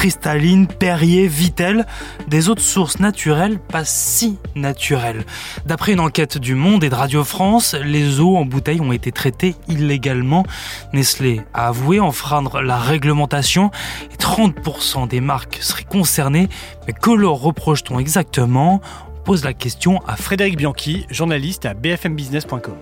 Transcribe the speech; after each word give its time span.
cristalline, 0.00 0.66
Perrier, 0.66 1.28
Vitel, 1.28 1.84
des 2.26 2.48
de 2.48 2.58
sources 2.58 3.00
naturelles 3.00 3.58
pas 3.58 3.84
si 3.84 4.38
naturelles. 4.54 5.26
D'après 5.66 5.92
une 5.92 6.00
enquête 6.00 6.38
du 6.38 6.54
Monde 6.54 6.82
et 6.84 6.88
de 6.88 6.94
Radio 6.94 7.22
France, 7.22 7.74
les 7.74 8.18
eaux 8.18 8.38
en 8.38 8.46
bouteille 8.46 8.80
ont 8.80 8.92
été 8.92 9.12
traitées 9.12 9.56
illégalement. 9.68 10.46
Nestlé 10.94 11.42
a 11.52 11.66
avoué 11.66 12.00
enfreindre 12.00 12.62
la 12.62 12.78
réglementation 12.78 13.70
et 14.10 14.16
30% 14.16 15.06
des 15.06 15.20
marques 15.20 15.58
seraient 15.60 15.84
concernées. 15.84 16.48
Mais 16.86 16.94
que 16.94 17.10
leur 17.10 17.34
reproche-t-on 17.34 17.98
exactement? 17.98 18.80
On 19.18 19.22
pose 19.22 19.44
la 19.44 19.52
question 19.52 20.00
à 20.08 20.16
Frédéric 20.16 20.56
Bianchi, 20.56 21.04
journaliste 21.10 21.66
à 21.66 21.74
bfmbusiness.com 21.74 22.78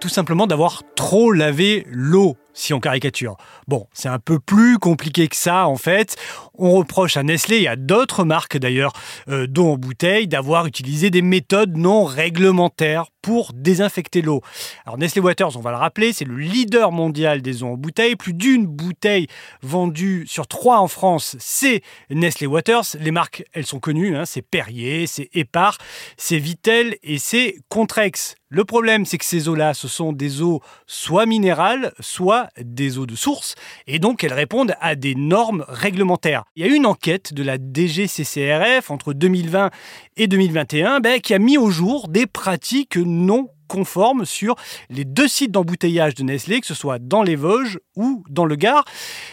tout 0.00 0.08
simplement 0.08 0.46
d'avoir 0.46 0.82
trop 0.96 1.30
lavé 1.30 1.86
l'eau 1.90 2.36
si 2.52 2.74
on 2.74 2.80
caricature. 2.80 3.36
Bon, 3.68 3.86
c'est 3.92 4.08
un 4.08 4.18
peu 4.18 4.38
plus 4.38 4.78
compliqué 4.78 5.28
que 5.28 5.36
ça 5.36 5.66
en 5.66 5.76
fait. 5.76 6.16
On 6.54 6.72
reproche 6.72 7.16
à 7.16 7.22
Nestlé 7.22 7.62
et 7.62 7.68
à 7.68 7.76
d'autres 7.76 8.24
marques 8.24 8.56
d'ailleurs 8.56 8.92
euh, 9.28 9.46
d'eau 9.46 9.68
en 9.68 9.76
bouteille 9.76 10.26
d'avoir 10.26 10.66
utilisé 10.66 11.10
des 11.10 11.22
méthodes 11.22 11.76
non 11.76 12.04
réglementaires 12.04 13.06
pour 13.22 13.52
désinfecter 13.52 14.22
l'eau. 14.22 14.40
Alors 14.86 14.98
Nestlé 14.98 15.20
Waters, 15.20 15.56
on 15.56 15.60
va 15.60 15.70
le 15.70 15.76
rappeler, 15.76 16.12
c'est 16.12 16.24
le 16.24 16.36
leader 16.36 16.92
mondial 16.92 17.42
des 17.42 17.62
eaux 17.62 17.68
en 17.68 17.76
bouteille. 17.76 18.16
Plus 18.16 18.32
d'une 18.32 18.66
bouteille 18.66 19.26
vendue 19.62 20.26
sur 20.26 20.46
trois 20.46 20.78
en 20.78 20.88
France, 20.88 21.36
c'est 21.38 21.82
Nestlé 22.10 22.46
Waters. 22.46 22.84
Les 22.98 23.10
marques, 23.10 23.44
elles 23.52 23.66
sont 23.66 23.80
connues, 23.80 24.16
hein, 24.16 24.24
c'est 24.24 24.42
Perrier, 24.42 25.06
c'est 25.06 25.28
Epar, 25.34 25.78
c'est 26.16 26.38
Vitel 26.38 26.96
et 27.02 27.18
c'est 27.18 27.56
Contrex. 27.68 28.36
Le 28.48 28.64
problème, 28.64 29.06
c'est 29.06 29.18
que 29.18 29.24
ces 29.24 29.48
eaux-là, 29.48 29.74
ce 29.74 29.86
sont 29.86 30.12
des 30.12 30.42
eaux 30.42 30.60
soit 30.86 31.24
minérales, 31.24 31.92
soit 32.00 32.39
des 32.60 32.98
eaux 32.98 33.06
de 33.06 33.16
source, 33.16 33.54
et 33.86 33.98
donc 33.98 34.24
elles 34.24 34.32
répondent 34.32 34.74
à 34.80 34.94
des 34.94 35.14
normes 35.14 35.64
réglementaires. 35.68 36.44
Il 36.56 36.64
y 36.64 36.68
a 36.68 36.72
eu 36.72 36.76
une 36.76 36.86
enquête 36.86 37.34
de 37.34 37.42
la 37.42 37.56
DGCCRF 37.56 38.90
entre 38.90 39.12
2020 39.12 39.70
et 40.16 40.26
2021 40.26 41.00
ben, 41.00 41.20
qui 41.20 41.34
a 41.34 41.38
mis 41.38 41.58
au 41.58 41.70
jour 41.70 42.08
des 42.08 42.26
pratiques 42.26 42.96
non 42.96 43.48
conformes 43.70 44.24
sur 44.24 44.56
les 44.90 45.04
deux 45.04 45.28
sites 45.28 45.52
d'embouteillage 45.52 46.14
de 46.16 46.24
Nestlé, 46.24 46.60
que 46.60 46.66
ce 46.66 46.74
soit 46.74 46.98
dans 46.98 47.22
les 47.22 47.36
Vosges 47.36 47.78
ou 47.96 48.24
dans 48.28 48.44
le 48.44 48.56
Gard. 48.56 48.84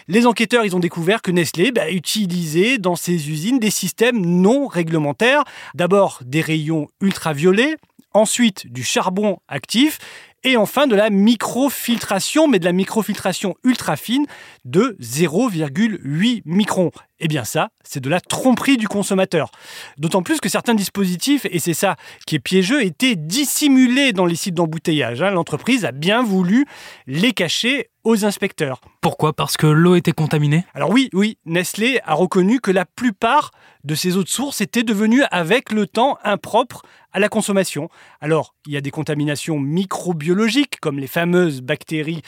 Les 0.08 0.28
enquêteurs 0.28 0.64
ils 0.64 0.76
ont 0.76 0.80
découvert 0.80 1.22
que 1.22 1.32
Nestlé 1.32 1.72
ben, 1.72 1.94
utilisait 1.94 2.78
dans 2.78 2.96
ses 2.96 3.30
usines 3.30 3.60
des 3.60 3.72
systèmes 3.72 4.24
non 4.24 4.68
réglementaires. 4.68 5.44
D'abord 5.74 6.22
des 6.24 6.42
rayons 6.42 6.88
ultraviolets, 7.02 7.78
ensuite 8.14 8.72
du 8.72 8.84
charbon 8.84 9.40
actif 9.48 9.98
et 10.44 10.58
enfin 10.58 10.88
de 10.88 10.96
la 10.96 11.10
microfiltration, 11.10 12.48
mais 12.48 12.60
de 12.60 12.66
la 12.66 12.74
microfiltration 12.74 13.56
ultra 13.64 13.96
fine 13.96 14.26
de 14.66 14.96
0,8 15.02 16.42
microns. 16.46 16.92
Eh 17.20 17.28
bien 17.28 17.44
ça, 17.44 17.70
c'est 17.84 18.00
de 18.00 18.10
la 18.10 18.22
tromperie 18.22 18.78
du 18.78 18.88
consommateur. 18.88 19.52
D'autant 19.98 20.22
plus 20.22 20.40
que 20.40 20.50
certains 20.50 20.76
dispositifs, 20.76 21.46
et 21.50 21.60
c'est 21.60 21.74
ça 21.74 21.96
qui 22.28 22.36
est 22.36 22.40
piégeux, 22.40 22.84
étaient 22.84 23.16
dissimulés 23.16 24.14
dans 24.14 24.26
les 24.26 24.36
sites 24.36 24.54
d'embouteillage. 24.54 25.22
Hein. 25.22 25.32
L'entreprise 25.32 25.84
a 25.84 25.92
bien 25.92 26.22
voulu 26.22 26.66
les 27.08 27.34
cacher 27.34 27.90
aux 28.04 28.24
inspecteurs. 28.24 28.80
Pourquoi? 29.02 29.34
Parce 29.34 29.58
que 29.58 29.68
l'eau 29.68 29.96
était 29.96 30.14
contaminée? 30.14 30.64
Alors 30.74 30.92
oui, 30.92 31.10
oui, 31.12 31.38
Nestlé 31.46 32.00
a 32.06 32.14
reconnu 32.14 32.62
que 32.62 32.72
la 32.72 32.86
plupart 32.86 33.52
de 33.84 33.96
ces 33.96 34.16
eaux 34.16 34.24
de 34.24 34.30
source 34.30 34.62
étaient 34.62 34.84
devenues 34.84 35.24
avec 35.32 35.72
le 35.72 35.88
temps 35.88 36.18
impropres 36.24 36.84
à 37.12 37.20
la 37.20 37.30
consommation. 37.30 37.90
Alors, 38.22 38.54
il 38.66 38.74
y 38.74 38.78
a 38.78 38.82
des 38.82 38.92
contaminations 38.92 39.60
microbiologiques 39.60 40.80
comme 40.80 41.00
les 41.00 41.08
fameuses 41.08 41.62
bactéries 41.62 42.22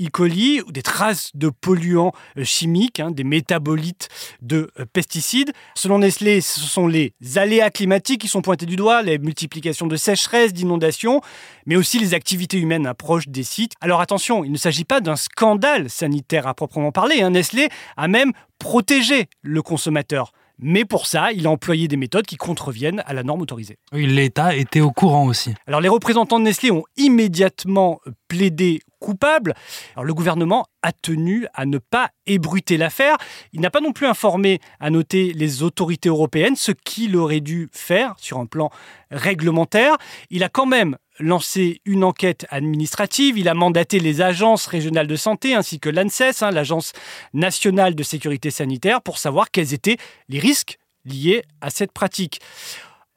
E. 0.00 0.08
coli 0.10 0.60
ou 0.66 0.72
des 0.72 0.82
traces 0.82 1.30
de 1.34 1.48
polluants 1.48 2.12
euh, 2.36 2.44
chimiques, 2.44 3.00
hein, 3.00 3.10
des 3.10 3.24
métabolites 3.24 4.08
de 4.40 4.70
euh, 4.78 4.84
pesticides. 4.92 5.52
Selon 5.74 5.98
Nestlé, 5.98 6.40
ce 6.40 6.60
sont 6.60 6.86
les 6.86 7.14
aléas 7.36 7.70
climatiques 7.70 8.20
qui 8.20 8.28
sont 8.28 8.42
pointés 8.42 8.66
du 8.66 8.76
doigt, 8.76 9.02
les 9.02 9.18
multiplications 9.18 9.86
de 9.86 9.96
sécheresses, 9.96 10.52
d'inondations, 10.52 11.20
mais 11.66 11.76
aussi 11.76 11.98
les 11.98 12.14
activités 12.14 12.58
humaines 12.58 12.92
proches 12.96 13.28
des 13.28 13.42
sites. 13.42 13.72
Alors 13.80 14.00
attention, 14.00 14.44
il 14.44 14.52
ne 14.52 14.58
s'agit 14.58 14.84
pas 14.84 15.00
d'un 15.00 15.16
scandale 15.16 15.90
sanitaire 15.90 16.46
à 16.46 16.54
proprement 16.54 16.92
parler. 16.92 17.22
Hein. 17.22 17.30
Nestlé 17.30 17.68
a 17.96 18.08
même 18.08 18.32
protégé 18.58 19.26
le 19.42 19.62
consommateur. 19.62 20.32
Mais 20.58 20.84
pour 20.84 21.06
ça, 21.06 21.32
il 21.32 21.46
a 21.46 21.50
employé 21.50 21.88
des 21.88 21.96
méthodes 21.96 22.26
qui 22.26 22.36
contreviennent 22.36 23.02
à 23.06 23.14
la 23.14 23.24
norme 23.24 23.42
autorisée. 23.42 23.78
Oui, 23.92 24.06
l'État 24.06 24.54
était 24.54 24.80
au 24.80 24.92
courant 24.92 25.26
aussi. 25.26 25.54
Alors 25.66 25.80
les 25.80 25.88
représentants 25.88 26.38
de 26.38 26.44
Nestlé 26.44 26.70
ont 26.70 26.84
immédiatement 26.96 28.00
plaidé 28.28 28.80
coupable. 29.02 29.54
Alors 29.94 30.04
le 30.04 30.14
gouvernement 30.14 30.64
a 30.82 30.92
tenu 30.92 31.46
à 31.52 31.66
ne 31.66 31.78
pas 31.78 32.10
ébruter 32.26 32.76
l'affaire. 32.78 33.16
Il 33.52 33.60
n'a 33.60 33.70
pas 33.70 33.80
non 33.80 33.92
plus 33.92 34.06
informé, 34.06 34.60
à 34.80 34.88
noter, 34.88 35.32
les 35.34 35.62
autorités 35.62 36.08
européennes, 36.08 36.56
ce 36.56 36.72
qu'il 36.72 37.16
aurait 37.16 37.40
dû 37.40 37.68
faire 37.72 38.14
sur 38.16 38.38
un 38.38 38.46
plan 38.46 38.70
réglementaire. 39.10 39.96
Il 40.30 40.44
a 40.44 40.48
quand 40.48 40.66
même 40.66 40.96
lancé 41.18 41.80
une 41.84 42.04
enquête 42.04 42.46
administrative, 42.48 43.36
il 43.38 43.48
a 43.48 43.54
mandaté 43.54 44.00
les 44.00 44.22
agences 44.22 44.66
régionales 44.66 45.06
de 45.06 45.16
santé 45.16 45.54
ainsi 45.54 45.78
que 45.78 45.90
l'ANSES, 45.90 46.42
hein, 46.42 46.50
l'Agence 46.50 46.92
nationale 47.34 47.94
de 47.94 48.02
sécurité 48.02 48.50
sanitaire, 48.50 49.02
pour 49.02 49.18
savoir 49.18 49.50
quels 49.50 49.74
étaient 49.74 49.98
les 50.28 50.38
risques 50.38 50.78
liés 51.04 51.42
à 51.60 51.70
cette 51.70 51.92
pratique. 51.92 52.40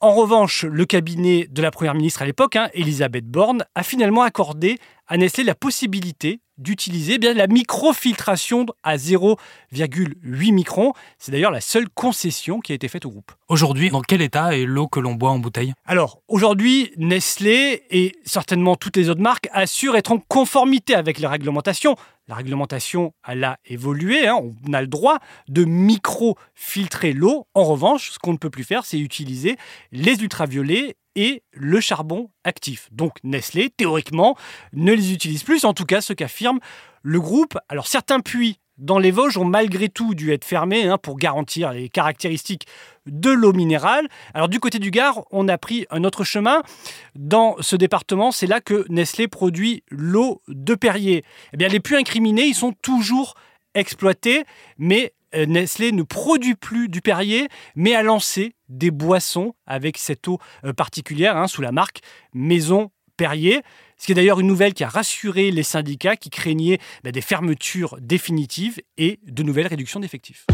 En 0.01 0.13
revanche, 0.13 0.63
le 0.63 0.85
cabinet 0.85 1.47
de 1.49 1.61
la 1.61 1.71
Première 1.71 1.95
ministre 1.95 2.21
à 2.21 2.25
l'époque, 2.25 2.57
hein, 2.57 2.69
Elisabeth 2.73 3.25
Borne, 3.25 3.65
a 3.75 3.81
finalement 3.81 4.23
accordé 4.23 4.77
à 5.07 5.17
Nestlé 5.17 5.43
la 5.43 5.55
possibilité 5.55 6.39
d'utiliser 6.57 7.17
bien 7.17 7.33
la 7.33 7.47
microfiltration 7.47 8.65
à 8.83 8.95
0,8 8.95 10.53
microns. 10.53 10.93
C'est 11.19 11.31
d'ailleurs 11.31 11.51
la 11.51 11.61
seule 11.61 11.89
concession 11.89 12.59
qui 12.59 12.71
a 12.71 12.75
été 12.75 12.87
faite 12.87 13.05
au 13.05 13.09
groupe. 13.09 13.31
Aujourd'hui, 13.49 13.89
dans 13.89 14.01
quel 14.01 14.21
état 14.21 14.55
est 14.55 14.65
l'eau 14.65 14.87
que 14.87 14.99
l'on 14.99 15.15
boit 15.15 15.31
en 15.31 15.39
bouteille? 15.39 15.73
Alors, 15.85 16.21
aujourd'hui, 16.27 16.91
Nestlé 16.97 17.83
et 17.89 18.13
certainement 18.23 18.75
toutes 18.75 18.97
les 18.97 19.09
autres 19.09 19.21
marques 19.21 19.49
assurent 19.51 19.97
être 19.97 20.11
en 20.11 20.19
conformité 20.19 20.95
avec 20.95 21.19
les 21.19 21.27
réglementations. 21.27 21.95
La 22.27 22.35
réglementation, 22.35 23.13
elle 23.27 23.43
a 23.43 23.57
évolué, 23.65 24.27
hein. 24.27 24.39
on 24.67 24.73
a 24.73 24.81
le 24.81 24.87
droit 24.87 25.19
de 25.47 25.63
microfiltrer 25.65 27.13
l'eau. 27.13 27.47
En 27.53 27.65
revanche, 27.65 28.11
ce 28.11 28.19
qu'on 28.19 28.33
ne 28.33 28.37
peut 28.37 28.49
plus 28.49 28.63
faire, 28.63 28.85
c'est 28.85 28.97
utiliser 28.97 29.57
les 29.91 30.23
ultraviolets 30.23 30.95
et 31.15 31.43
le 31.51 31.79
charbon 31.79 32.29
actif. 32.43 32.89
Donc 32.91 33.17
Nestlé, 33.23 33.69
théoriquement, 33.69 34.35
ne 34.73 34.93
les 34.93 35.13
utilise 35.13 35.43
plus, 35.43 35.65
en 35.65 35.73
tout 35.73 35.85
cas 35.85 36.01
ce 36.01 36.13
qu'affirme 36.13 36.59
le 37.01 37.19
groupe. 37.19 37.57
Alors 37.69 37.87
certains 37.87 38.19
puits 38.19 38.59
dans 38.77 38.99
les 38.99 39.11
Vosges 39.11 39.37
ont 39.37 39.45
malgré 39.45 39.87
tout 39.89 40.15
dû 40.15 40.33
être 40.33 40.43
fermés 40.43 40.83
hein, 40.83 40.97
pour 40.97 41.17
garantir 41.17 41.71
les 41.71 41.87
caractéristiques 41.87 42.67
de 43.05 43.29
l'eau 43.29 43.53
minérale. 43.53 44.07
Alors 44.33 44.49
du 44.49 44.59
côté 44.59 44.79
du 44.79 44.91
Gard, 44.91 45.23
on 45.31 45.47
a 45.47 45.57
pris 45.57 45.85
un 45.91 46.03
autre 46.03 46.23
chemin. 46.23 46.61
Dans 47.15 47.55
ce 47.61 47.75
département, 47.75 48.31
c'est 48.31 48.47
là 48.47 48.59
que 48.59 48.85
Nestlé 48.89 49.27
produit 49.27 49.83
l'eau 49.89 50.41
de 50.47 50.75
Perrier. 50.75 51.23
Eh 51.53 51.57
bien, 51.57 51.69
les 51.69 51.79
puits 51.79 51.95
incriminés, 51.95 52.47
ils 52.47 52.55
sont 52.55 52.73
toujours 52.81 53.35
exploités, 53.75 54.43
mais 54.77 55.13
Nestlé 55.45 55.91
ne 55.91 56.03
produit 56.03 56.55
plus 56.55 56.87
du 56.87 57.01
Perrier, 57.01 57.47
mais 57.75 57.95
a 57.95 58.03
lancé 58.03 58.55
des 58.69 58.91
boissons 58.91 59.53
avec 59.67 59.97
cette 59.97 60.27
eau 60.27 60.39
euh, 60.63 60.73
particulière 60.73 61.37
hein, 61.37 61.47
sous 61.47 61.61
la 61.61 61.71
marque 61.71 61.99
Maison 62.33 62.91
Perrier. 63.17 63.61
Ce 63.97 64.05
qui 64.05 64.11
est 64.11 64.15
d'ailleurs 64.15 64.39
une 64.39 64.47
nouvelle 64.47 64.73
qui 64.73 64.83
a 64.83 64.89
rassuré 64.89 65.51
les 65.51 65.63
syndicats 65.63 66.15
qui 66.15 66.29
craignaient 66.29 66.79
bah, 67.03 67.11
des 67.11 67.21
fermetures 67.21 67.97
définitives 68.01 68.79
et 68.97 69.19
de 69.25 69.43
nouvelles 69.43 69.67
réductions 69.67 69.99
d'effectifs. 69.99 70.45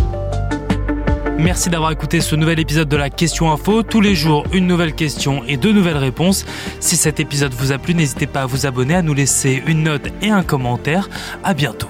Merci 1.40 1.72
d'avoir 1.72 1.92
écouté 1.92 2.22
ce 2.22 2.36
nouvel 2.36 2.60
épisode 2.60 2.88
de 2.88 2.98
la 2.98 3.10
Question 3.10 3.52
Info. 3.52 3.82
Tous 3.82 4.00
les 4.00 4.14
jours, 4.14 4.46
une 4.54 4.68
nouvelle 4.68 4.94
question 4.94 5.44
et 5.46 5.58
deux 5.58 5.72
nouvelles 5.72 5.98
réponses. 5.98 6.46
Si 6.80 6.96
cet 6.96 7.20
épisode 7.20 7.54
vous 7.54 7.72
a 7.72 7.80
plu, 7.80 7.96
n'hésitez 7.96 8.28
pas 8.28 8.44
à 8.44 8.46
vous 8.46 8.68
abonner, 8.68 8.94
à 8.94 9.02
nous 9.02 9.16
laisser 9.16 9.64
une 9.66 9.84
note 9.84 10.08
et 10.22 10.30
un 10.30 10.44
commentaire. 10.44 11.10
À 11.44 11.56
bientôt. 11.56 11.90